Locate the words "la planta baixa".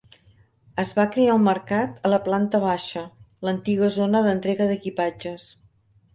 2.13-3.05